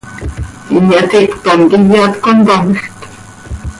[0.77, 2.85] ¿Inyaticpan quih iyat contamjc?